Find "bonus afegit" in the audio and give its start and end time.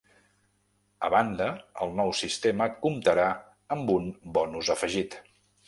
4.39-5.23